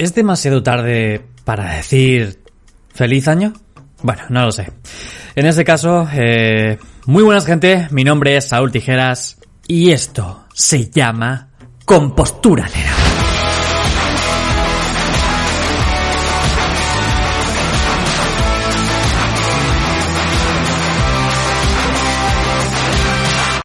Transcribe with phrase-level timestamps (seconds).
[0.00, 2.42] ¿Es demasiado tarde para decir
[2.88, 3.52] feliz año?
[4.00, 4.72] Bueno, no lo sé.
[5.36, 10.88] En ese caso, eh, muy buenas gente, mi nombre es Saúl Tijeras y esto se
[10.88, 11.50] llama
[11.84, 12.94] Compostura Lera.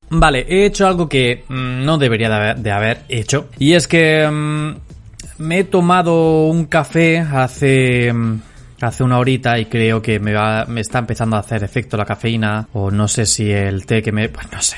[0.09, 3.48] Vale, he hecho algo que mm, no debería de haber, de haber hecho.
[3.58, 4.84] Y es que mm,
[5.38, 8.41] me he tomado un café hace mm,
[8.81, 12.05] hace una horita y creo que me va, me está empezando a hacer efecto la
[12.05, 14.78] cafeína o no sé si el té que me, pues no sé.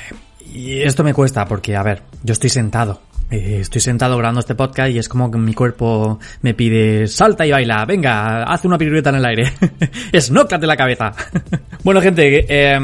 [0.52, 4.54] Y esto me cuesta porque a ver, yo estoy sentado eh, estoy sentado grabando este
[4.54, 8.78] podcast y es como que mi cuerpo me pide salta y baila, venga, haz una
[8.78, 9.52] pirueta en el aire,
[10.12, 11.12] esnócate la cabeza.
[11.84, 12.78] bueno gente, eh,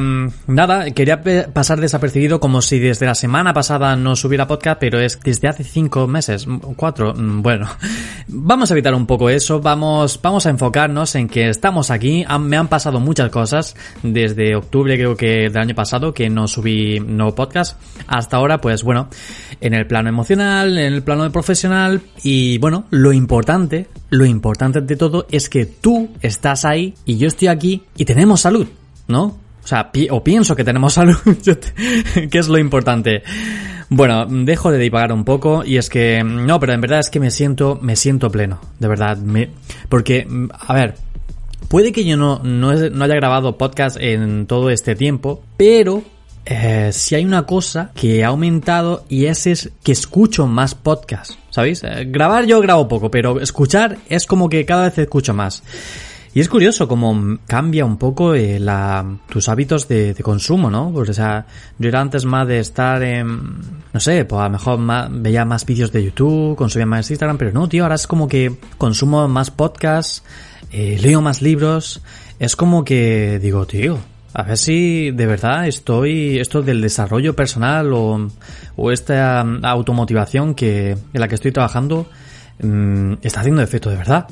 [0.46, 5.18] nada, quería pasar desapercibido como si desde la semana pasada no subiera podcast, pero es
[5.22, 7.66] desde hace cinco meses, cuatro, bueno,
[8.28, 12.58] vamos a evitar un poco eso, vamos, vamos a enfocarnos en que estamos aquí, me
[12.58, 17.34] han pasado muchas cosas desde octubre creo que del año pasado que no subí nuevo
[17.34, 19.08] podcast, hasta ahora pues bueno,
[19.62, 24.80] en el plano emocional en el plano de profesional y bueno, lo importante, lo importante
[24.80, 28.66] de todo es que tú estás ahí y yo estoy aquí y tenemos salud,
[29.08, 29.24] ¿no?
[29.24, 31.16] O sea, o pienso que tenemos salud,
[32.30, 33.22] que es lo importante.
[33.88, 37.20] Bueno, dejo de divagar un poco y es que no, pero en verdad es que
[37.20, 39.18] me siento me siento pleno, de verdad,
[39.88, 40.94] porque a ver,
[41.68, 46.02] puede que yo no no, no haya grabado podcast en todo este tiempo, pero
[46.46, 51.38] eh, si hay una cosa que ha aumentado y ese es que escucho más podcasts,
[51.50, 51.82] ¿sabéis?
[51.84, 55.62] Eh, grabar yo grabo poco, pero escuchar es como que cada vez escucho más.
[56.34, 60.90] Y es curioso cómo cambia un poco eh, la, tus hábitos de, consumo, ¿no?
[60.92, 61.46] Pues, o sea,
[61.78, 63.54] yo era antes más de estar en,
[63.92, 64.80] no sé, pues a lo mejor
[65.12, 68.56] veía más vídeos de YouTube, consumía más Instagram, pero no, tío, ahora es como que
[68.78, 70.24] consumo más podcasts,
[70.72, 72.02] leo más libros,
[72.40, 74.00] es como que digo, tío,
[74.34, 78.28] a ver si de verdad estoy, esto del desarrollo personal o,
[78.76, 82.06] o esta mm, automotivación que, en la que estoy trabajando
[82.60, 84.26] mm, está haciendo efecto de verdad.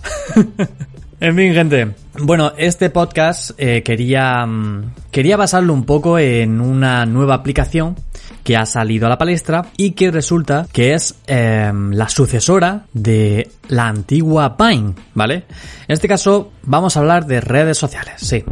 [1.20, 1.94] en fin, gente.
[2.18, 7.94] Bueno, este podcast eh, quería, mm, quería basarlo un poco en una nueva aplicación
[8.42, 13.52] que ha salido a la palestra y que resulta que es em, la sucesora de
[13.68, 15.44] la antigua Pine, ¿vale?
[15.86, 18.44] En este caso vamos a hablar de redes sociales, sí.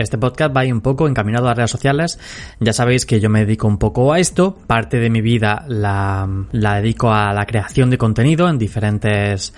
[0.00, 2.18] Este podcast va un poco encaminado a redes sociales.
[2.58, 4.56] Ya sabéis que yo me dedico un poco a esto.
[4.66, 9.52] Parte de mi vida la, dedico a la creación de contenido en diferentes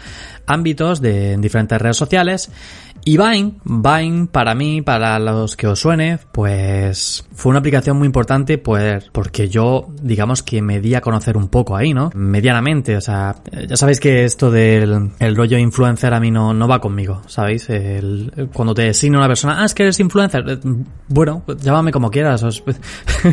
[0.44, 2.50] ámbitos, de, en diferentes redes sociales.
[3.04, 8.06] Y Vine, Vine para mí, para los que os suene, pues fue una aplicación muy
[8.06, 12.10] importante pues porque yo digamos que me di a conocer un poco ahí, ¿no?
[12.14, 13.36] Medianamente, o sea,
[13.68, 17.68] ya sabéis que esto del el rollo influencer a mí no, no va conmigo, ¿sabéis?
[18.52, 20.58] Cuando te designa una persona, ah, es que eres influencer, eh,
[21.08, 22.42] bueno, pues llámame como quieras.
[22.42, 22.62] Os,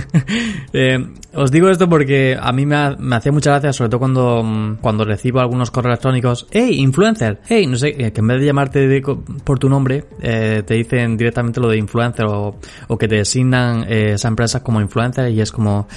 [0.73, 4.77] eh, os digo esto porque a mí me, me hacía mucha gracia, sobre todo cuando,
[4.81, 8.45] cuando recibo algunos correos electrónicos, hey, influencer, hey, no sé, eh, que en vez de
[8.45, 9.01] llamarte de,
[9.43, 12.57] por tu nombre, eh, te dicen directamente lo de influencer o,
[12.97, 15.87] que te designan eh, esa empresa como influencer y es como,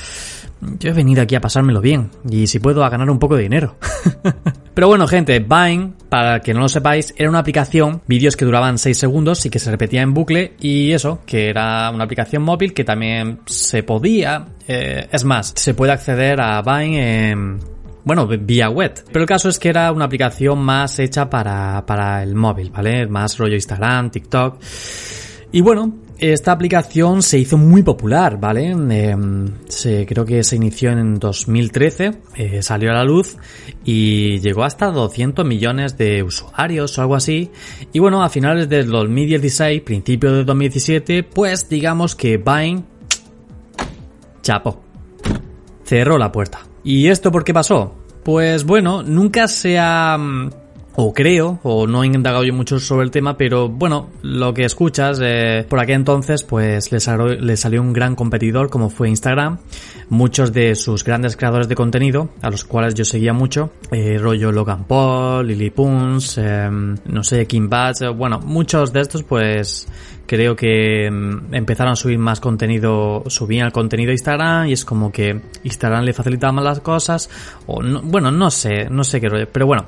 [0.78, 3.42] yo he venido aquí a pasármelo bien y si puedo a ganar un poco de
[3.42, 3.76] dinero.
[4.74, 8.78] Pero bueno, gente, Vine, para que no lo sepáis, era una aplicación, vídeos que duraban
[8.78, 12.72] 6 segundos y que se repetía en bucle y eso, que era una aplicación móvil
[12.72, 17.58] que también se podía, eh, es más, se puede acceder a Vine en
[18.04, 18.94] bueno, vía web.
[19.06, 23.06] Pero el caso es que era una aplicación más hecha para, para el móvil, ¿vale?
[23.06, 24.58] Más rollo Instagram, TikTok.
[25.54, 28.70] Y bueno, esta aplicación se hizo muy popular, ¿vale?
[28.70, 33.36] Em, se, creo que se inició en 2013, eh, salió a la luz
[33.84, 37.50] y llegó hasta 200 millones de usuarios o algo así.
[37.92, 42.84] Y bueno, a finales del 2016, principio de 2017, pues digamos que Vine,
[44.42, 44.80] chapo,
[45.84, 46.71] cerró la puerta.
[46.84, 47.94] ¿Y esto por qué pasó?
[48.24, 50.18] Pues bueno, nunca se ha...
[50.94, 54.64] O creo, o no he indagado yo mucho sobre el tema, pero bueno, lo que
[54.64, 59.58] escuchas, eh, por aquel entonces, pues le salió, salió, un gran competidor como fue Instagram.
[60.10, 64.52] Muchos de sus grandes creadores de contenido, a los cuales yo seguía mucho, eh, rollo
[64.52, 69.88] Logan Paul, Lily Puns, em, no sé, Kim Batch, bueno, muchos de estos pues
[70.26, 74.84] creo que em, empezaron a subir más contenido, subían el contenido a Instagram y es
[74.84, 77.30] como que Instagram le facilitaba más las cosas,
[77.66, 79.86] o bueno, no sé, no sé qué rollo, pero bueno.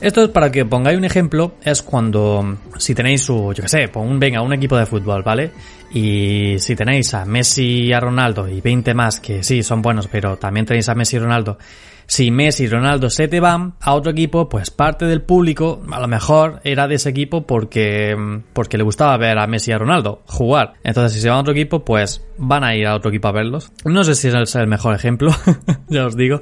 [0.00, 3.90] Esto es para que pongáis un ejemplo, es cuando si tenéis su, yo qué sé,
[3.94, 5.50] un, venga, un equipo de fútbol, ¿vale?
[5.92, 10.08] Y si tenéis a Messi y a Ronaldo y 20 más que sí son buenos,
[10.08, 11.58] pero también tenéis a Messi y Ronaldo,
[12.06, 16.00] si Messi y Ronaldo se te van a otro equipo, pues parte del público a
[16.00, 18.16] lo mejor era de ese equipo porque,
[18.54, 20.74] porque le gustaba ver a Messi y a Ronaldo jugar.
[20.82, 23.32] Entonces si se van a otro equipo, pues van a ir a otro equipo a
[23.32, 23.70] verlos.
[23.84, 25.30] No sé si es el mejor ejemplo,
[25.88, 26.40] ya os digo.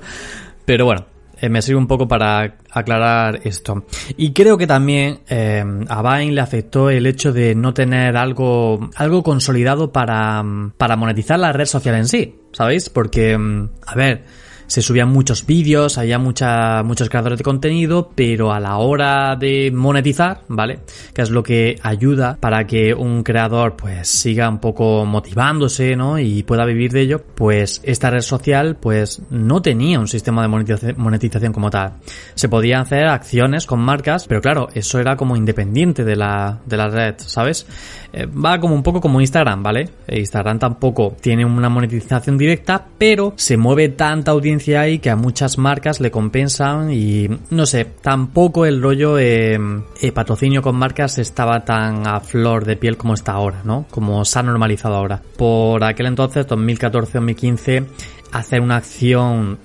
[0.65, 1.07] Pero bueno,
[1.41, 3.87] eh, me sirve un poco para aclarar esto.
[4.17, 8.91] Y creo que también eh, a Vine le afectó el hecho de no tener algo,
[8.97, 10.45] algo consolidado para,
[10.77, 12.89] para monetizar la red social en sí, ¿sabéis?
[12.91, 13.39] Porque,
[13.87, 14.25] a ver,
[14.69, 19.73] se subían muchos vídeos, había mucha, muchos creadores de contenido, pero a la hora de
[19.73, 20.81] monetizar, ¿vale?
[21.13, 26.19] Que es lo que ayuda para que un creador pues siga un poco motivándose, ¿no?
[26.19, 30.95] Y pueda vivir de ello, pues esta red social pues no tenía un sistema de
[30.97, 31.95] monetización como tal.
[32.35, 36.77] Se podían hacer acciones con marcas, pero claro, eso era como independiente de la, de
[36.77, 37.67] la red, ¿sabes?
[38.13, 39.91] Eh, va como un poco como Instagram, ¿vale?
[40.09, 45.59] Instagram tampoco tiene una monetización directa, pero se mueve tanta audiencia hay que a muchas
[45.59, 49.59] marcas le compensan y no sé, tampoco el rollo eh,
[50.01, 53.87] eh, patrocinio con marcas estaba tan a flor de piel como está ahora, ¿no?
[53.91, 55.21] Como se ha normalizado ahora.
[55.37, 57.87] Por aquel entonces, 2014-2015,
[58.33, 59.59] hacer una acción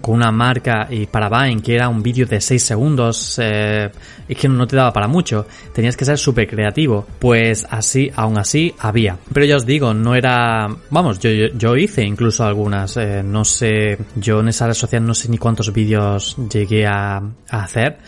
[0.00, 3.90] con una marca y para Vine que era un vídeo de 6 segundos eh,
[4.28, 7.06] es que no te daba para mucho tenías que ser súper creativo.
[7.18, 9.16] Pues así aún así había.
[9.32, 13.98] Pero ya os digo no era vamos yo, yo, hice incluso algunas eh, no sé
[14.16, 17.98] yo en esa red social no sé ni cuántos vídeos llegué a, a hacer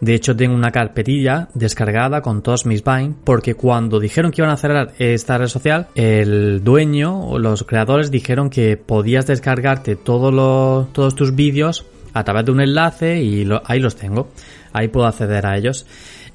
[0.00, 4.52] de hecho, tengo una carpetilla descargada con todos mis Vine porque cuando dijeron que iban
[4.52, 10.92] a cerrar esta red social, el dueño o los creadores dijeron que podías descargarte todos
[10.92, 14.28] todos tus vídeos a través de un enlace y ahí los tengo.
[14.72, 15.86] Ahí puedo acceder a ellos.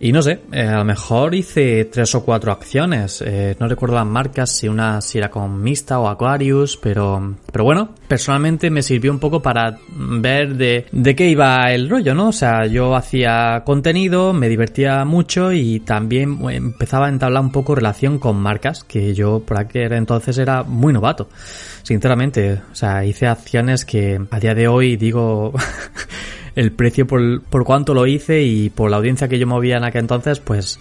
[0.04, 3.24] Y no sé, eh, a lo mejor hice tres o cuatro acciones.
[3.24, 7.64] Eh, no recuerdo las marcas, si una si era con Mista o Aquarius, pero, pero
[7.64, 12.30] bueno, personalmente me sirvió un poco para ver de, de qué iba el rollo, ¿no?
[12.30, 17.76] O sea, yo hacía contenido, me divertía mucho y también empezaba a entablar un poco
[17.76, 21.30] relación con marcas, que yo por aquel entonces era muy novato.
[21.84, 25.54] Sinceramente, o sea, hice acciones que a día de hoy digo
[26.56, 29.84] el precio por, por cuánto lo hice y por la audiencia que yo movía en
[29.84, 30.80] aquel entonces, pues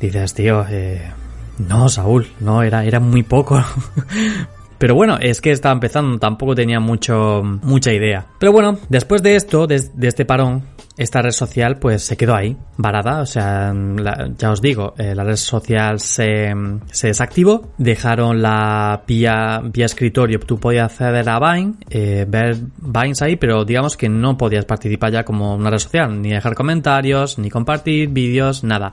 [0.00, 1.10] dices, tío, eh,
[1.58, 3.62] no, Saúl, no, era, era muy poco.
[4.78, 8.26] Pero bueno, es que estaba empezando, tampoco tenía mucho, mucha idea.
[8.38, 10.62] Pero bueno, después de esto, de, este parón,
[10.98, 13.72] esta red social pues se quedó ahí, varada, o sea,
[14.36, 16.52] ya os digo, eh, la red social se,
[16.90, 23.22] se, desactivó, dejaron la vía, vía escritorio, tú podías acceder a Vine, eh, ver Vines
[23.22, 27.38] ahí, pero digamos que no podías participar ya como una red social, ni dejar comentarios,
[27.38, 28.92] ni compartir vídeos, nada.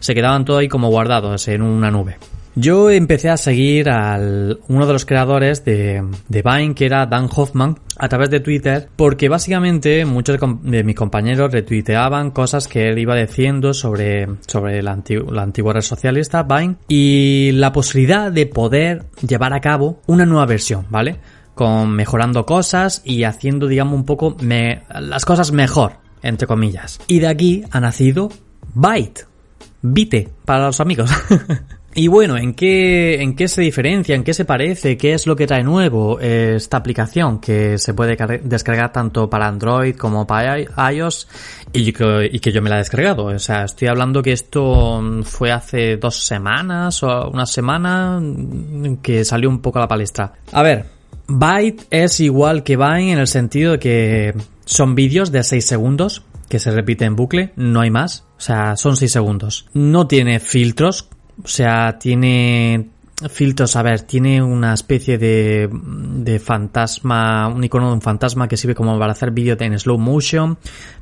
[0.00, 2.18] Se quedaban todo ahí como guardados en una nube.
[2.56, 7.28] Yo empecé a seguir al uno de los creadores de, de Vine, que era Dan
[7.34, 12.98] Hoffman, a través de Twitter, porque básicamente muchos de, mis compañeros retuiteaban cosas que él
[12.98, 14.96] iba diciendo sobre, sobre la,
[15.30, 20.46] la antigua red socialista, Vine, y la posibilidad de poder llevar a cabo una nueva
[20.46, 21.16] versión, ¿vale?
[21.56, 27.00] Con mejorando cosas y haciendo, digamos, un poco me, las cosas mejor, entre comillas.
[27.08, 28.28] Y de aquí ha nacido
[28.74, 29.26] Byte.
[29.82, 31.10] Vite para los amigos.
[31.96, 34.16] Y bueno, ¿en qué, ¿en qué se diferencia?
[34.16, 34.96] ¿En qué se parece?
[34.96, 39.94] ¿Qué es lo que trae nuevo esta aplicación que se puede descargar tanto para Android
[39.94, 40.58] como para
[40.92, 41.28] iOS
[41.72, 43.26] y que, yo me la he descargado?
[43.26, 48.20] O sea, estoy hablando que esto fue hace dos semanas o una semana
[49.00, 50.32] que salió un poco a la palestra.
[50.50, 50.86] A ver,
[51.28, 54.34] Byte es igual que Vine en el sentido de que
[54.64, 58.24] son vídeos de 6 segundos que se repiten en bucle, no hay más.
[58.36, 59.66] O sea, son 6 segundos.
[59.72, 61.08] No tiene filtros
[61.42, 62.88] o sea, tiene
[63.30, 68.56] filtros, a ver, tiene una especie de, de fantasma, un icono de un fantasma que
[68.56, 70.58] sirve como para hacer vídeos en slow motion,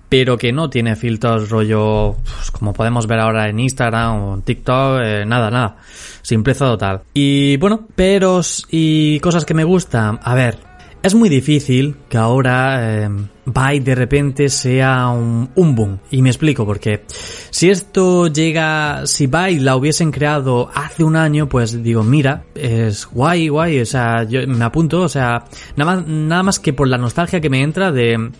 [0.08, 4.42] pero que no tiene filtros rollo, pues, como podemos ver ahora en Instagram o en
[4.42, 5.76] TikTok, eh, nada, nada,
[6.20, 7.00] simpleza total.
[7.14, 10.58] Y bueno, peros y cosas que me gustan, a ver,
[11.02, 13.08] es muy difícil que ahora eh,
[13.44, 15.98] Byte de repente sea un, un, boom.
[16.10, 17.04] Y me explico porque
[17.50, 23.06] si esto llega, si Byte la hubiesen creado hace un año, pues digo, mira, es
[23.06, 25.44] guay, guay, o sea, yo me apunto, o sea,
[25.76, 28.30] nada más, nada más que por la nostalgia que me entra de,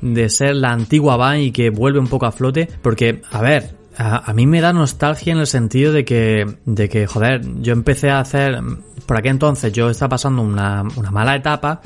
[0.00, 3.81] de ser la antigua Byte y que vuelve un poco a flote, porque, a ver,
[3.96, 8.10] a, mí me da nostalgia en el sentido de que, de que, joder, yo empecé
[8.10, 8.58] a hacer,
[9.06, 11.80] por aquel entonces yo estaba pasando una, una mala etapa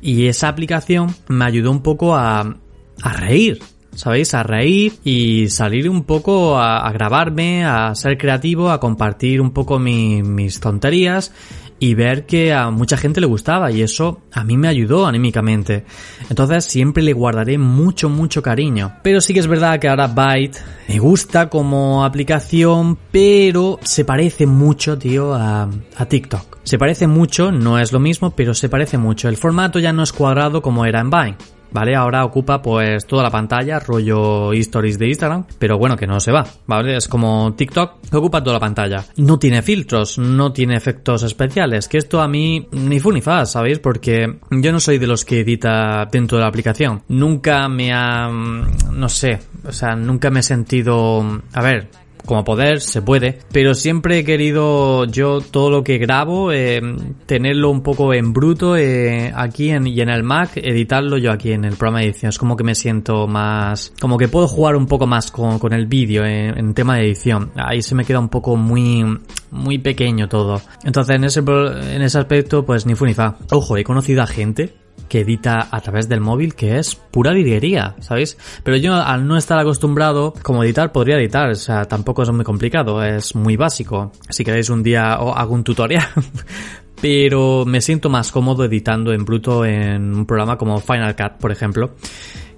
[0.00, 2.56] y esa aplicación me ayudó un poco a,
[3.02, 3.60] a reír,
[3.98, 4.32] ¿sabéis?
[4.32, 9.80] A reír y salir un poco a, grabarme, a ser creativo, a compartir un poco
[9.80, 11.32] mi, mis tonterías
[11.80, 15.84] y ver que a mucha gente le gustaba y eso a mí me ayudó anímicamente.
[16.30, 18.94] Entonces siempre le guardaré mucho, mucho cariño.
[19.02, 24.46] Pero sí que es verdad que ahora Byte me gusta como aplicación, pero se parece
[24.46, 26.58] mucho, tío, a, a TikTok.
[26.62, 29.28] Se parece mucho, no es lo mismo, pero se parece mucho.
[29.28, 31.57] El formato ya no es cuadrado como era en Vine.
[31.70, 31.94] ¿Vale?
[31.94, 36.32] Ahora ocupa pues toda la pantalla, rollo stories de Instagram, pero bueno, que no se
[36.32, 36.96] va, ¿vale?
[36.96, 39.04] Es como TikTok, ocupa toda la pantalla.
[39.16, 43.46] No tiene filtros, no tiene efectos especiales, que esto a mí ni fu ni fa,
[43.46, 43.78] ¿sabéis?
[43.78, 47.02] Porque yo no soy de los que edita dentro de la aplicación.
[47.08, 51.88] Nunca me ha, no sé, o sea, nunca me he sentido, a ver,
[52.28, 56.78] como poder, se puede, pero siempre he querido yo todo lo que grabo, eh,
[57.24, 61.52] tenerlo un poco en bruto eh, aquí en, y en el Mac, editarlo yo aquí
[61.52, 62.28] en el programa de edición.
[62.28, 65.72] Es como que me siento más, como que puedo jugar un poco más con, con
[65.72, 67.50] el vídeo en, en, tema de edición.
[67.56, 69.04] Ahí se me queda un poco muy,
[69.50, 70.60] muy pequeño todo.
[70.84, 73.38] Entonces en ese, en ese aspecto, pues ni fu ni fa.
[73.52, 74.74] Ojo, he conocido a gente
[75.08, 78.36] que edita a través del móvil, que es pura virguería, ¿sabéis?
[78.62, 82.44] Pero yo al no estar acostumbrado, como editar, podría editar, o sea, tampoco es muy
[82.44, 84.12] complicado, es muy básico.
[84.28, 86.06] Si queréis un día hago un tutorial.
[87.00, 91.52] Pero me siento más cómodo editando en bruto en un programa como Final Cut, por
[91.52, 91.94] ejemplo,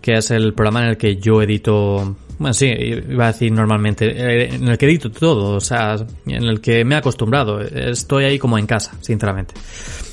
[0.00, 4.06] que es el programa en el que yo edito bueno, sí, iba a decir normalmente,
[4.06, 8.24] eh, en el que edito todo, o sea, en el que me he acostumbrado, estoy
[8.24, 9.52] ahí como en casa, sinceramente.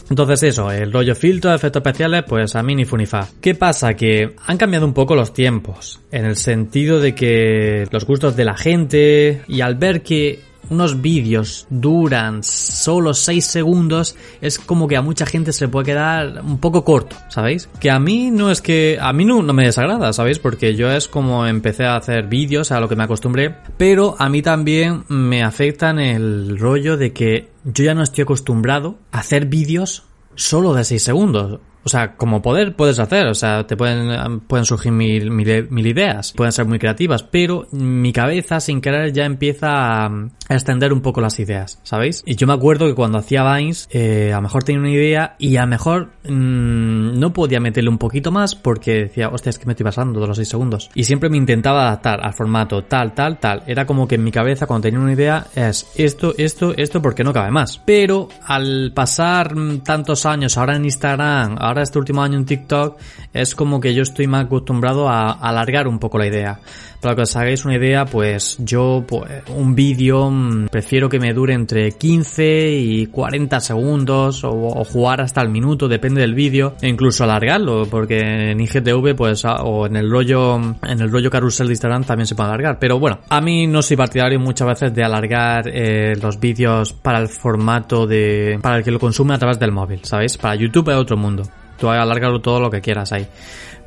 [0.09, 3.27] Entonces eso, el rollo filtro, efectos especiales, pues a mí ni funifa.
[3.41, 3.93] ¿Qué pasa?
[3.95, 8.45] Que han cambiado un poco los tiempos, en el sentido de que los gustos de
[8.45, 14.97] la gente, y al ver que unos vídeos duran solo 6 segundos, es como que
[14.97, 17.69] a mucha gente se puede quedar un poco corto, ¿sabéis?
[17.79, 20.39] Que a mí no es que, a mí no, no me desagrada, ¿sabéis?
[20.39, 24.29] Porque yo es como empecé a hacer vídeos, a lo que me acostumbré, pero a
[24.29, 29.45] mí también me afectan el rollo de que yo ya no estoy acostumbrado a hacer
[29.45, 30.03] vídeos
[30.35, 31.59] solo de 6 segundos.
[31.87, 36.51] O sea, como poder puedes hacer, o sea, te pueden, pueden surgir mil, ideas, pueden
[36.51, 41.39] ser muy creativas, pero mi cabeza sin querer ya empieza a, extender un poco las
[41.39, 42.23] ideas, ¿sabéis?
[42.25, 45.37] Y yo me acuerdo que cuando hacía Vines, eh, a lo mejor tenía una idea
[45.39, 49.57] y a lo mejor mmm, no podía meterle un poquito más porque decía, hostia, es
[49.57, 50.89] que me estoy pasando de los 6 segundos.
[50.93, 53.63] Y siempre me intentaba adaptar al formato tal, tal, tal.
[53.65, 57.23] Era como que en mi cabeza cuando tenía una idea es esto, esto, esto porque
[57.23, 57.77] no cabe más.
[57.85, 59.53] Pero al pasar
[59.85, 62.97] tantos años, ahora en Instagram, ahora este último año en TikTok,
[63.33, 66.59] es como que yo estoy más acostumbrado a, alargar un poco la idea.
[67.01, 70.31] Para que os hagáis una idea, pues yo, pues, un vídeo
[70.71, 76.21] prefiero que me dure entre 15 y 40 segundos o, jugar hasta el minuto, depende
[76.21, 81.11] del vídeo, e incluso alargarlo, porque en IGTV, pues, o en el rollo, en el
[81.11, 82.79] rollo carrusel de Instagram también se puede alargar.
[82.79, 87.19] Pero bueno, a mí no soy partidario muchas veces de alargar eh, los vídeos para
[87.19, 90.37] el formato de, para el que lo consume a través del móvil, ¿sabéis?
[90.37, 91.43] Para YouTube es otro mundo.
[91.77, 93.27] Tú alárgalo todo lo que quieras ahí.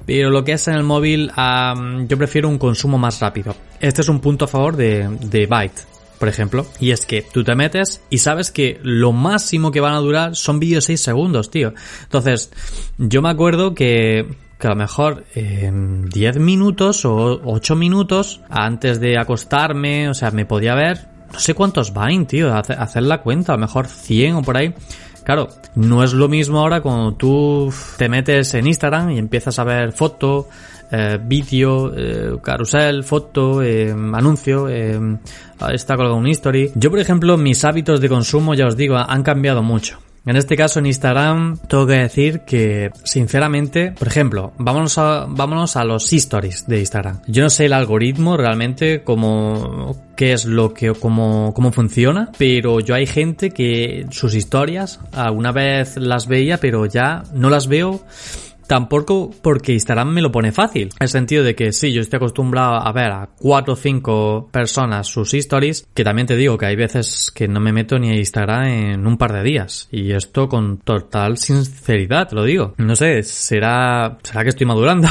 [0.07, 3.55] Pero lo que es en el móvil, um, yo prefiero un consumo más rápido.
[3.81, 5.83] Este es un punto a favor de, de Byte,
[6.19, 6.67] por ejemplo.
[6.81, 10.35] Y es que tú te metes y sabes que lo máximo que van a durar
[10.35, 11.75] son vídeos 6 segundos, tío.
[12.03, 12.51] Entonces,
[12.99, 14.27] yo me acuerdo que,
[14.59, 20.31] que a lo mejor en 10 minutos o 8 minutos antes de acostarme, o sea,
[20.31, 24.37] me podía ver, no sé cuántos Vine, tío, hacer la cuenta, a lo mejor 100
[24.37, 24.75] o por ahí.
[25.25, 29.65] Claro, no es lo mismo ahora cuando tú te metes en Instagram y empiezas a
[29.65, 30.49] ver foto,
[30.91, 32.37] eh, vídeo, eh,
[33.05, 36.73] foto, eh, anuncio, está colgado un history.
[36.75, 39.99] Yo, por ejemplo, mis hábitos de consumo, ya os digo, han cambiado mucho.
[40.27, 45.77] En este caso en Instagram tengo que decir que sinceramente, por ejemplo, vámonos a, vámonos
[45.77, 47.23] a los stories de Instagram.
[47.27, 52.81] Yo no sé el algoritmo realmente cómo qué es lo que cómo, cómo funciona, pero
[52.81, 58.05] yo hay gente que sus historias alguna vez las veía, pero ya no las veo
[58.71, 60.91] tampoco porque Instagram me lo pone fácil.
[61.01, 64.49] En el sentido de que sí, yo estoy acostumbrado a ver a cuatro o cinco
[64.53, 68.11] personas sus stories, que también te digo que hay veces que no me meto ni
[68.11, 69.89] a Instagram en un par de días.
[69.91, 72.75] Y esto con total sinceridad, lo digo.
[72.79, 75.09] No sé, será, será que estoy madurando.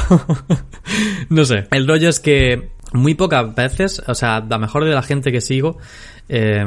[1.30, 1.68] no sé.
[1.72, 5.42] El rollo es que muy pocas veces, o sea, la mejor de la gente que
[5.42, 5.80] sigo,
[6.30, 6.64] eh,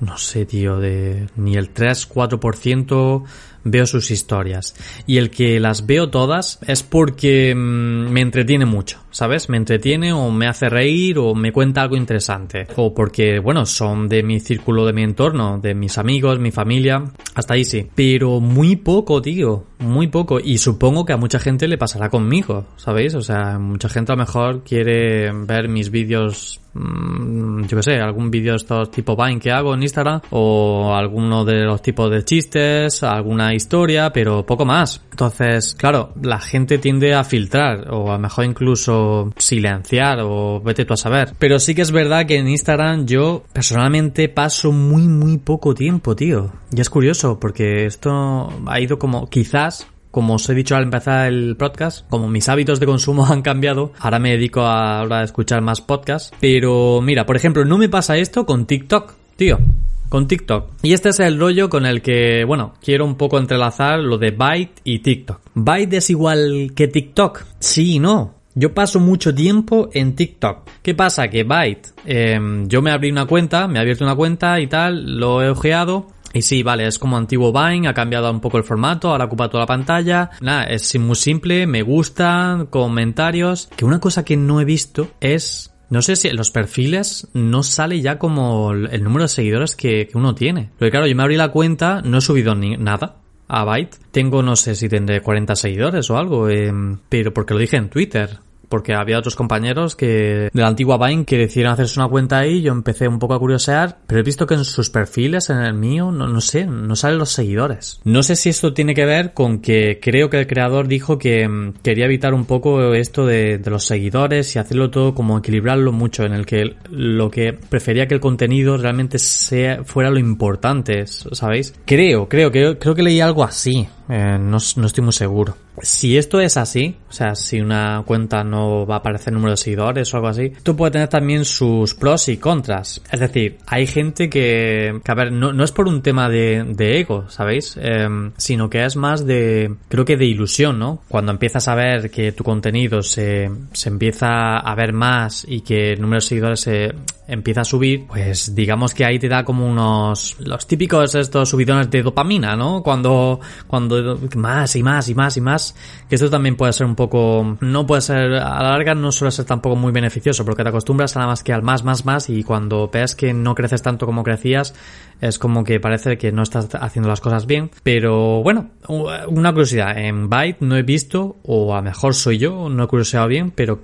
[0.00, 3.24] no sé, tío, de ni el 3-4%
[3.64, 4.74] veo sus historias.
[5.06, 9.48] Y el que las veo todas es porque mm, me entretiene mucho, ¿sabes?
[9.48, 12.66] Me entretiene o me hace reír o me cuenta algo interesante.
[12.76, 17.04] O porque, bueno, son de mi círculo, de mi entorno, de mis amigos, mi familia.
[17.34, 17.86] Hasta ahí sí.
[17.94, 19.64] Pero muy poco, tío.
[19.78, 20.40] Muy poco.
[20.40, 23.14] Y supongo que a mucha gente le pasará conmigo, ¿sabéis?
[23.14, 28.00] O sea, mucha gente a lo mejor quiere ver mis vídeos mm, yo qué sé,
[28.00, 32.10] algún vídeo de estos tipo Vine que hago en Instagram o alguno de los tipos
[32.10, 35.02] de chistes, alguna historia, pero poco más.
[35.10, 40.84] Entonces, claro, la gente tiende a filtrar o a lo mejor incluso silenciar o vete
[40.84, 41.32] tú a saber.
[41.38, 46.14] Pero sí que es verdad que en Instagram yo personalmente paso muy muy poco tiempo,
[46.16, 46.52] tío.
[46.74, 51.28] Y es curioso porque esto ha ido como quizás como os he dicho al empezar
[51.28, 55.24] el podcast, como mis hábitos de consumo han cambiado, ahora me dedico a, ahora a
[55.24, 56.32] escuchar más podcasts.
[56.40, 59.58] Pero mira, por ejemplo, no me pasa esto con TikTok, tío
[60.08, 60.70] con TikTok.
[60.82, 64.30] Y este es el rollo con el que, bueno, quiero un poco entrelazar lo de
[64.30, 65.40] Byte y TikTok.
[65.54, 67.44] ¿Byte es igual que TikTok?
[67.58, 68.34] Sí y no.
[68.54, 70.68] Yo paso mucho tiempo en TikTok.
[70.82, 71.28] ¿Qué pasa?
[71.28, 75.18] Que Byte, em, yo me abrí una cuenta, me he abierto una cuenta y tal,
[75.18, 76.08] lo he ojeado.
[76.32, 79.48] Y sí, vale, es como antiguo Vine, ha cambiado un poco el formato, ahora ocupa
[79.48, 80.30] toda la pantalla.
[80.40, 83.68] Nada, es muy simple, me gusta, comentarios.
[83.76, 87.62] Que una cosa que no he visto es no sé si en los perfiles no
[87.62, 90.70] sale ya como el número de seguidores que, uno tiene.
[90.78, 93.16] Porque claro, yo me abrí la cuenta, no he subido ni nada
[93.48, 93.96] a Byte.
[94.10, 96.72] Tengo, no sé si tendré 40 seguidores o algo, eh,
[97.08, 101.24] pero porque lo dije en Twitter porque había otros compañeros que de la antigua Vine
[101.24, 104.46] que decidieron hacerse una cuenta ahí, yo empecé un poco a curiosear, pero he visto
[104.46, 108.00] que en sus perfiles, en el mío, no, no sé, no salen los seguidores.
[108.04, 111.48] No sé si esto tiene que ver con que creo que el creador dijo que
[111.48, 115.92] mm, quería evitar un poco esto de, de los seguidores y hacerlo todo como equilibrarlo
[115.92, 121.06] mucho, en el que lo que prefería que el contenido realmente sea, fuera lo importante,
[121.06, 121.74] ¿sabéis?
[121.84, 123.88] Creo, creo, creo, creo que leí algo así.
[124.08, 125.56] Eh, no, no, estoy muy seguro.
[125.82, 129.56] Si esto es así, o sea, si una cuenta no va a aparecer número de
[129.56, 133.02] seguidores o algo así, tú puede tener también sus pros y contras.
[133.10, 137.00] Es decir, hay gente que, a ver, no, no es por un tema de, de
[137.00, 137.78] ego, ¿sabéis?
[137.80, 141.02] Eh, sino que es más de, creo que de ilusión, ¿no?
[141.08, 145.92] Cuando empiezas a ver que tu contenido se, se empieza a ver más y que
[145.92, 146.92] el número de seguidores se
[147.28, 151.90] empieza a subir, pues digamos que ahí te da como unos, los típicos estos subidones
[151.90, 152.82] de dopamina, ¿no?
[152.82, 155.76] Cuando, cuando más y más y más y más,
[156.08, 159.30] que esto también puede ser un poco, no puede ser, a la larga no suele
[159.30, 162.42] ser tampoco muy beneficioso, porque te acostumbras nada más que al más, más, más, y
[162.42, 164.74] cuando ves que no creces tanto como crecías,
[165.20, 167.70] es como que parece que no estás haciendo las cosas bien.
[167.82, 172.70] Pero bueno, una curiosidad, en Byte no he visto, o a lo mejor soy yo,
[172.70, 173.80] no he curioseado bien, pero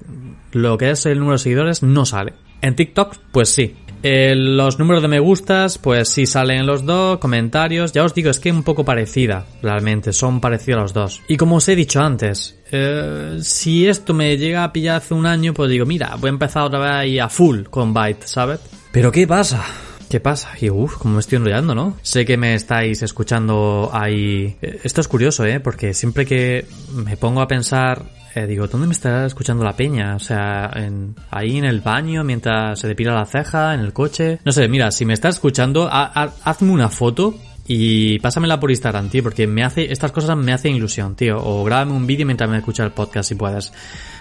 [0.52, 2.32] lo que es el número de seguidores no sale.
[2.64, 7.18] En TikTok, pues sí, eh, los números de me gustas, pues sí salen los dos,
[7.18, 11.22] comentarios, ya os digo, es que un poco parecida, realmente, son parecidos los dos.
[11.28, 15.26] Y como os he dicho antes, eh, si esto me llega a pillar hace un
[15.26, 18.60] año, pues digo, mira, voy a empezar otra vez a full con Byte, ¿sabes?
[18.92, 19.62] Pero ¿qué pasa?
[20.08, 20.50] ¿Qué pasa?
[20.60, 21.96] Y uff, como me estoy enrollando, ¿no?
[22.02, 24.56] Sé que me estáis escuchando ahí.
[24.62, 25.60] Eh, esto es curioso, ¿eh?
[25.60, 30.16] Porque siempre que me pongo a pensar eh, digo, ¿dónde me estará escuchando la peña?
[30.16, 34.40] O sea, en, ahí en el baño, mientras se depila la ceja, en el coche.
[34.44, 37.34] No sé, mira, si me estás escuchando, hazme una foto
[37.66, 41.38] y pásamela por Instagram, tío, porque me hace, estas cosas me hacen ilusión, tío.
[41.38, 43.72] O grábame un vídeo mientras me escucha el podcast si puedes.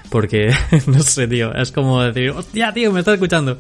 [0.09, 0.53] Porque,
[0.87, 3.57] no sé, tío, es como decir, hostia, tío, me estás escuchando.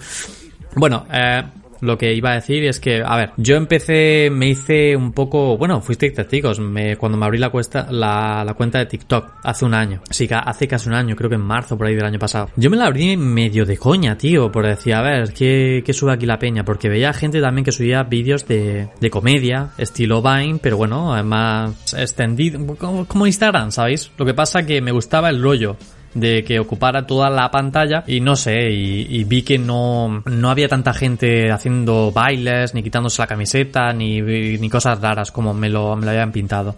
[0.75, 1.43] Bueno, eh,
[1.83, 5.57] lo que iba a decir es que, a ver, yo empecé, me hice un poco,
[5.57, 9.65] bueno, fuisteis testigos, me, cuando me abrí la, cuesta, la, la cuenta de TikTok hace
[9.65, 10.01] un año.
[10.09, 12.49] Sí, hace casi un año, creo que en marzo por ahí del año pasado.
[12.55, 16.13] Yo me la abrí medio de coña, tío, por decir, a ver, ¿qué, qué sube
[16.13, 16.63] aquí la peña?
[16.63, 21.93] Porque veía gente también que subía vídeos de, de comedia, estilo Vine, pero bueno, más
[21.93, 24.11] extendido, como, como Instagram, ¿sabéis?
[24.17, 25.75] Lo que pasa que me gustaba el rollo
[26.13, 30.67] de que ocupara toda la pantalla y no sé, y, vi que no, no había
[30.67, 35.95] tanta gente haciendo bailes, ni quitándose la camiseta, ni, ni cosas raras como me lo,
[35.95, 36.75] me lo habían pintado.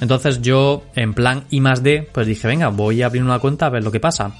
[0.00, 3.66] Entonces yo, en plan I más D, pues dije, venga, voy a abrir una cuenta
[3.66, 4.34] a ver lo que pasa.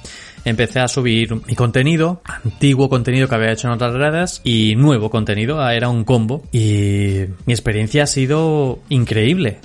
[0.45, 5.09] Empecé a subir mi contenido, antiguo contenido que había hecho en otras redes y nuevo
[5.09, 6.43] contenido, era un combo.
[6.51, 9.61] Y mi experiencia ha sido increíble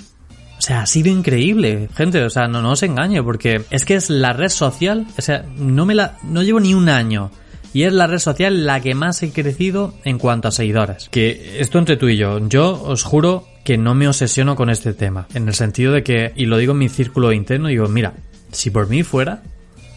[0.68, 4.10] sea, ha sido increíble, gente, o sea, no, no os engaño, porque es que es
[4.10, 7.32] la red social, o sea, no me la, no llevo ni un año.
[7.74, 11.10] Y es la red social la que más he crecido en cuanto a seguidores.
[11.10, 14.94] Que esto entre tú y yo, yo os juro que no me obsesiono con este
[14.94, 15.28] tema.
[15.34, 18.14] En el sentido de que, y lo digo en mi círculo interno, digo, mira,
[18.52, 19.44] si por mí fuera,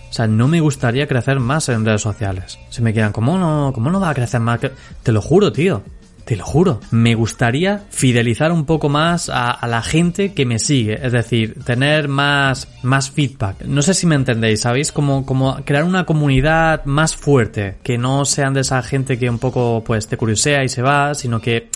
[0.09, 2.59] o sea, no me gustaría crecer más en redes sociales.
[2.69, 4.61] Se me quedan, ¿cómo no, cómo no va a crecer más?
[5.03, 5.83] Te lo juro, tío.
[6.31, 6.79] Te lo juro.
[6.93, 11.05] Me gustaría fidelizar un poco más a, la gente que me sigue.
[11.05, 13.63] Es decir, tener más, más feedback.
[13.65, 14.93] No sé si me entendéis, ¿sabéis?
[14.93, 17.79] Como, como crear una comunidad más fuerte.
[17.83, 21.17] Que no sean de esa gente que un poco, pues, te curiosea y se va,
[21.17, 21.69] sino que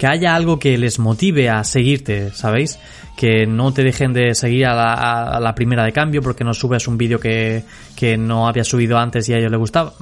[0.00, 2.78] que haya algo que les motive a seguirte, ¿sabéis?
[3.18, 6.96] Que no te dejen de seguir a la, primera de cambio porque no subes un
[6.96, 7.64] vídeo que,
[7.96, 9.92] que no había subido antes y a ellos les gustaba.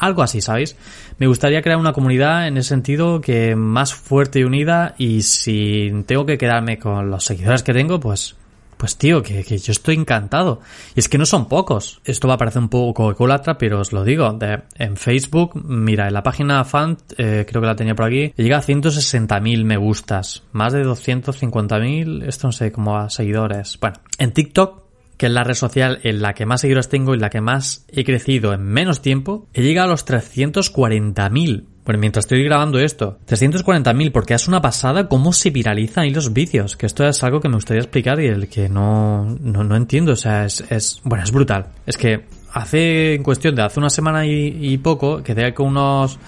[0.00, 0.74] Algo así, ¿sabéis?
[1.18, 6.02] Me gustaría crear una comunidad en ese sentido que más fuerte y unida y si
[6.04, 8.34] tengo que quedarme con los seguidores que tengo, pues
[8.76, 10.60] pues tío, que, yo estoy encantado.
[10.94, 12.00] Y es que no son pocos.
[12.04, 14.38] Esto va a parecer un poco ecolatra, pero os lo digo.
[14.76, 18.58] en Facebook, mira, en la página fan, eh, creo que la tenía por aquí, llega
[18.58, 20.42] a 160.000 me gustas.
[20.52, 23.78] Más de 250.000, esto no sé, como a seguidores.
[23.80, 24.84] Bueno, en TikTok
[25.16, 27.86] que es la red social en la que más seguidores tengo y la que más
[27.88, 31.66] he crecido en menos tiempo, he a los 340.000.
[31.84, 36.32] Bueno, mientras estoy grabando esto, 340.000, porque es una pasada cómo se viralizan ahí los
[36.32, 39.76] vídeos, que esto es algo que me gustaría explicar y el que no, no, no
[39.76, 41.66] entiendo, o sea, es, es, bueno, es brutal.
[41.84, 46.18] Es que hace, en cuestión de hace una semana y, poco, quedé con unos,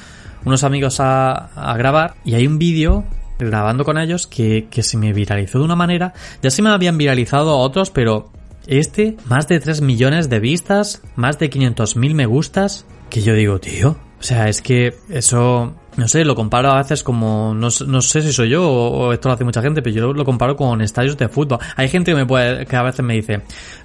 [0.45, 3.05] unos amigos a, a grabar y hay un vídeo
[3.39, 6.99] grabando con ellos que, que se me viralizó de una manera, ya se me habían
[6.99, 8.31] viralizado otros, pero
[8.67, 13.59] este, más de 3 millones de vistas, más de 500.000 me gustas, que yo digo,
[13.61, 18.01] tío, o sea, es que eso, no sé, lo comparo a veces como, no, no
[18.01, 20.81] sé si soy yo o, esto lo hace mucha gente, pero yo lo comparo con
[20.81, 21.59] estadios de fútbol.
[21.77, 23.43] Hay gente que me puede, que a veces me dice,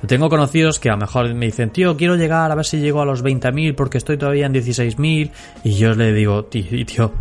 [0.08, 3.02] tengo conocidos que a lo mejor me dicen, tío, quiero llegar a ver si llego
[3.02, 5.32] a los 20.000 porque estoy todavía en 16.000
[5.66, 7.12] y yo le digo, tío,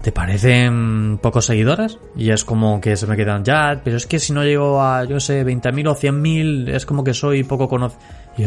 [0.00, 1.98] ¿te parecen pocos seguidores?
[2.16, 5.04] Y es como que se me quedan, ya, pero es que si no llego a,
[5.04, 8.00] yo sé, 20.000 o 100.000, es como que soy poco conocido.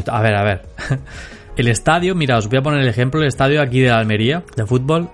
[0.07, 0.65] A ver, a ver.
[1.55, 4.65] El estadio, mira, os voy a poner el ejemplo, el estadio aquí de Almería, de
[4.65, 5.09] fútbol,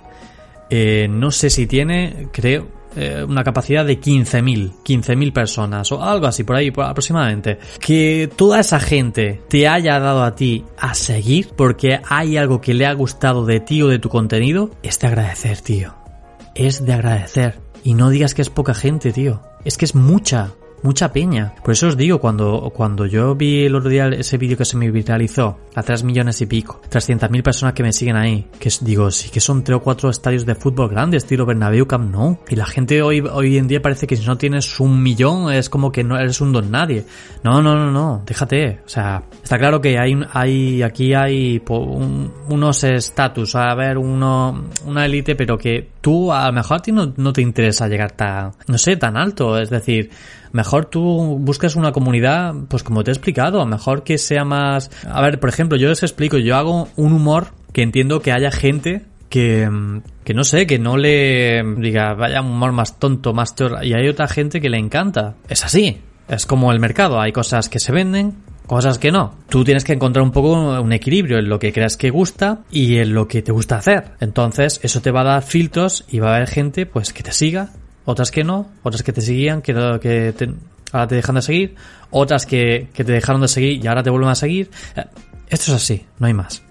[0.70, 6.28] eh, no sé si tiene, creo, eh, una capacidad de 15.000, 15.000 personas o algo
[6.28, 7.60] así, por ahí aproximadamente.
[7.80, 12.74] Que toda esa gente te haya dado a ti a seguir porque hay algo que
[12.74, 15.94] le ha gustado de ti o de tu contenido, es de agradecer, tío.
[16.56, 17.60] Es de agradecer.
[17.84, 19.42] Y no digas que es poca gente, tío.
[19.66, 21.54] Es que es mucha mucha peña.
[21.64, 24.78] Por eso os digo, cuando, cuando yo vi el otro día ese vídeo que se
[24.78, 29.12] me viralizó, a 3 millones y pico, 300.000 personas que me siguen ahí, que digo,
[29.12, 32.40] sí que son 3 o 4 estadios de fútbol grandes, estilo Bernabéu, Camp No.
[32.50, 35.70] Y la gente hoy, hoy en día parece que si no tienes un millón es
[35.70, 37.06] como que no eres un don nadie.
[37.44, 38.80] No, no, no, no, déjate.
[38.86, 41.62] O sea, está claro que hay, hay aquí hay
[42.48, 46.92] unos estatus, a ver, uno, una élite, pero que tú a lo mejor a ti
[46.92, 49.58] no, no te interesa llegar tan, no sé, tan alto.
[49.58, 50.12] Es decir,
[50.52, 54.92] mejor tú buscas una comunidad, pues como te he explicado, mejor que sea más...
[55.10, 58.52] A ver, por ejemplo, yo les explico, yo hago un humor que entiendo que haya
[58.52, 59.70] gente que,
[60.24, 64.08] que no sé, que no le diga, vaya un humor más tonto, más y hay
[64.08, 65.36] otra gente que le encanta.
[65.48, 66.02] Es así.
[66.28, 68.36] Es como el mercado, hay cosas que se venden,
[68.70, 69.34] cosas que no.
[69.50, 72.98] Tú tienes que encontrar un poco un equilibrio en lo que creas que gusta y
[72.98, 74.12] en lo que te gusta hacer.
[74.20, 77.32] Entonces, eso te va a dar filtros y va a haber gente pues que te
[77.32, 77.72] siga
[78.06, 81.76] otras que no, otras que te seguían, que, ahora te dejan de seguir,
[82.12, 84.70] otras que, que, te dejaron de seguir y ahora te vuelven a seguir.
[84.96, 85.04] Eh,
[85.50, 86.62] esto es así, no hay más.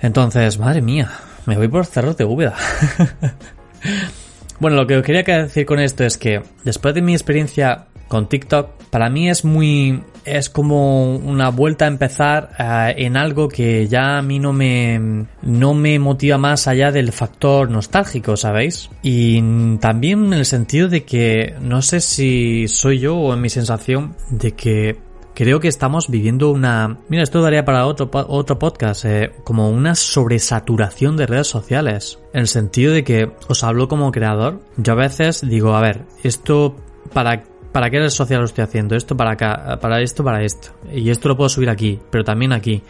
[0.00, 1.08] Entonces, madre mía,
[1.46, 2.56] me voy por cerros de Úbeda.
[4.58, 8.70] bueno, lo que quería decir con esto es que después de mi experiencia con TikTok,
[8.90, 14.18] para mí es muy es como una vuelta a empezar eh, en algo que ya
[14.18, 18.90] a mí no me no me motiva más allá del factor nostálgico, ¿sabéis?
[19.02, 19.40] Y
[19.78, 24.16] también en el sentido de que no sé si soy yo o en mi sensación
[24.30, 24.98] de que
[25.34, 26.98] creo que estamos viviendo una...
[27.08, 32.20] Mira, esto daría para otro, otro podcast, eh, como una sobresaturación de redes sociales.
[32.32, 34.60] En el sentido de que os hablo como creador.
[34.76, 36.76] Yo a veces digo, a ver, esto
[37.12, 37.42] para
[37.74, 38.94] ¿para qué red social lo estoy haciendo?
[38.94, 40.68] Esto para acá, para esto, para esto.
[40.94, 42.80] Y esto lo puedo subir aquí, pero también aquí.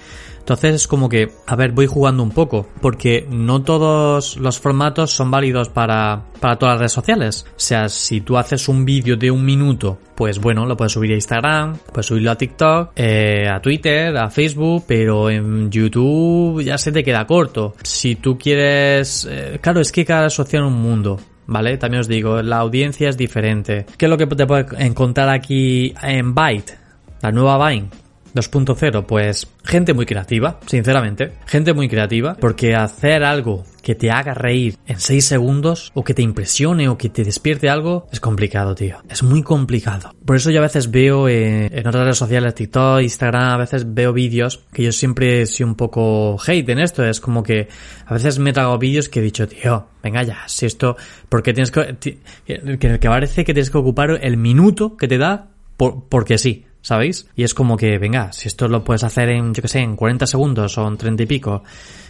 [0.40, 5.10] Entonces es como que, a ver, voy jugando un poco, porque no todos los formatos
[5.10, 7.46] son válidos para, para todas las redes sociales.
[7.48, 11.12] O sea, si tú haces un vídeo de un minuto, pues bueno, lo puedes subir
[11.12, 16.76] a Instagram, puedes subirlo a TikTok, eh, a Twitter, a Facebook, pero en YouTube ya
[16.76, 17.72] se te queda corto.
[17.82, 21.18] Si tú quieres, eh, claro, es que cada red social es un mundo.
[21.46, 21.76] ¿Vale?
[21.78, 23.86] También os digo, la audiencia es diferente.
[23.96, 26.78] ¿Qué es lo que te puedes encontrar aquí en Byte?
[27.22, 28.03] La nueva Vine.
[28.34, 31.32] 2.0, pues gente muy creativa, sinceramente.
[31.46, 36.14] Gente muy creativa, porque hacer algo que te haga reír en 6 segundos, o que
[36.14, 38.96] te impresione, o que te despierte algo, es complicado, tío.
[39.10, 40.14] Es muy complicado.
[40.24, 43.92] Por eso yo a veces veo eh, en otras redes sociales, TikTok, Instagram, a veces
[43.92, 47.04] veo vídeos que yo siempre soy un poco hate en esto.
[47.04, 47.68] Es como que
[48.06, 50.96] a veces me trago vídeos que he dicho, tío, venga ya, si esto,
[51.28, 55.50] porque tienes que, que, que parece que tienes que ocupar el minuto que te da
[55.76, 56.64] por, porque sí.
[56.84, 57.26] ¿Sabéis?
[57.34, 59.96] Y es como que, venga, si esto lo puedes hacer en, yo que sé, en
[59.96, 61.64] 40 segundos o en 30 y pico,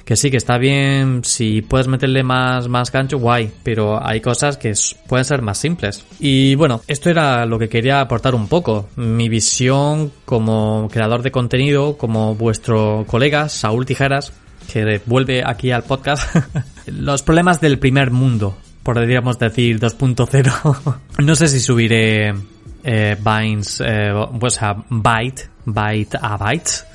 [0.05, 4.57] que sí, que está bien, si puedes meterle más, más gancho, guay, pero hay cosas
[4.57, 4.75] que
[5.07, 6.05] pueden ser más simples.
[6.19, 11.31] Y bueno, esto era lo que quería aportar un poco, mi visión como creador de
[11.31, 14.33] contenido, como vuestro colega Saúl Tijeras,
[14.73, 16.35] que vuelve aquí al podcast,
[16.87, 20.97] los problemas del primer mundo, podríamos decir 2.0.
[21.19, 22.35] no sé si subiré
[22.85, 26.87] eh, Vines, eh, pues a Byte, Byte a Bytes.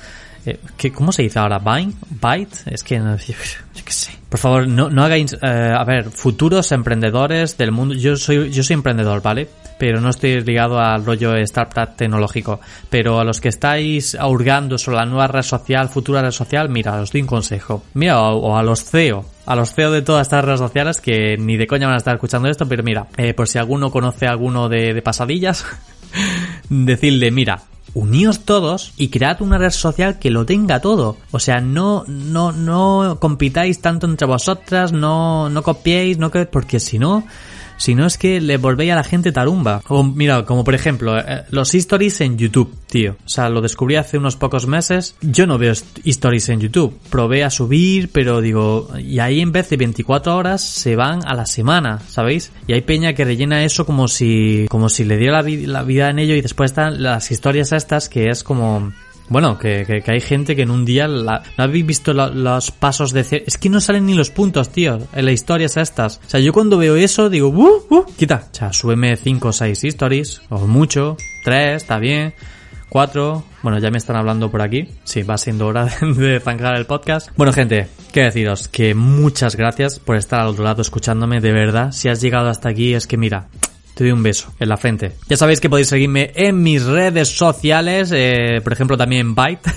[0.46, 1.58] Eh, ¿qué, ¿Cómo se dice ahora?
[1.58, 1.92] ¿Vine?
[2.08, 2.62] ¿Byte?
[2.66, 3.34] Es que no, yo,
[3.74, 4.12] yo qué sé.
[4.28, 7.94] Por favor, no, no hagáis, eh, a ver, futuros emprendedores del mundo.
[7.94, 9.48] Yo soy, yo soy emprendedor, ¿vale?
[9.80, 12.60] Pero no estoy ligado al rollo startup tecnológico.
[12.90, 17.00] Pero a los que estáis ahurgando sobre la nueva red social, futura red social, mira,
[17.00, 17.82] os doy un consejo.
[17.94, 21.56] Mira, o, a los CEO, a los CEO de todas estas redes sociales que ni
[21.56, 24.32] de coña van a estar escuchando esto, pero mira, eh, por si alguno conoce a
[24.32, 25.64] alguno de, de pasadillas,
[26.68, 27.62] decirle, mira,
[27.94, 31.16] uníos todos y cread una red social que lo tenga todo.
[31.30, 36.80] O sea, no, no, no compitáis tanto entre vosotras, no, no copiéis, no que, porque
[36.80, 37.24] si no,
[37.80, 39.82] si no es que le volvéis a la gente tarumba.
[39.88, 43.16] O mira, como por ejemplo, eh, los stories en YouTube, tío.
[43.24, 45.16] O sea, lo descubrí hace unos pocos meses.
[45.22, 46.94] Yo no veo stories en YouTube.
[47.08, 51.34] Probé a subir, pero digo, y ahí en vez de 24 horas se van a
[51.34, 52.52] la semana, ¿sabéis?
[52.66, 56.10] Y hay peña que rellena eso como si, como si le diera la, la vida
[56.10, 58.92] en ello y después están las historias estas que es como,
[59.30, 62.28] bueno, que, que, que hay gente que en un día la- ¿no habéis visto lo-
[62.34, 66.18] los pasos de es que no salen ni los puntos, tío, en las historias estas.
[66.26, 68.48] O sea, yo cuando veo eso digo, uh, uh, quita.
[68.52, 72.34] O sea, súbeme 5 o 6 stories, o mucho, 3, está bien.
[72.88, 74.88] 4, bueno, ya me están hablando por aquí.
[75.04, 75.84] Sí, va siendo hora
[76.16, 77.30] de zanjar el podcast.
[77.36, 81.92] Bueno, gente, qué deciros, que muchas gracias por estar al otro lado escuchándome, de verdad.
[81.92, 83.46] Si has llegado hasta aquí, es que mira,
[83.94, 85.12] te doy un beso en la frente.
[85.28, 89.70] Ya sabéis que podéis seguirme en mis redes sociales, eh, por ejemplo también en Byte,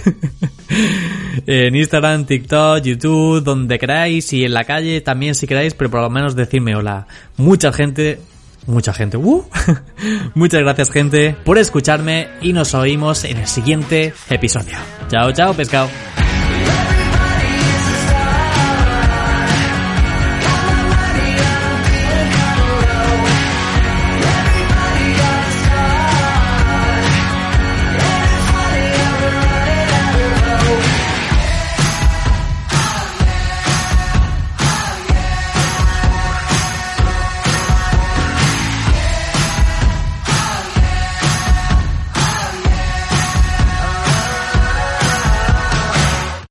[1.46, 6.02] en Instagram, TikTok, YouTube, donde queráis y en la calle también si queráis, pero por
[6.02, 7.08] lo menos decirme hola.
[7.38, 8.20] Mucha gente,
[8.68, 9.46] mucha gente, ¡uh!
[10.36, 14.78] muchas gracias gente por escucharme y nos oímos en el siguiente episodio.
[15.10, 15.90] Chao, chao, pescado.